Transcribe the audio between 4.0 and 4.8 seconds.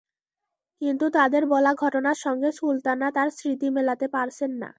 পারছেন না।